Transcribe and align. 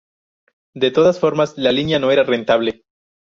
De 0.73 0.89
todas 0.89 1.19
formas, 1.19 1.55
la 1.59 1.71
línea 1.71 1.99
no 1.99 2.09
era 2.09 2.23
rentable. 2.23 2.85